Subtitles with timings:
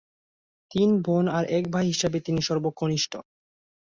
[0.71, 3.13] তিন বোন আর এক ভাই হিসেবে তিনি সর্বকনিষ্ঠ।